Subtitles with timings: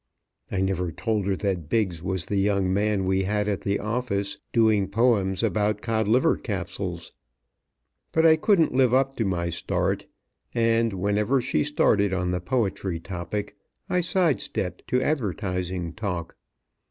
[0.51, 4.39] I never told her that Biggs was the young man we had at the office
[4.51, 7.11] doing poems about the Codliver Capsules,
[8.11, 10.07] but I couldn't live up to my start;
[10.55, 13.55] and, whenever she started on the poetry topic,
[13.91, 16.35] I side stepped to advertising talk.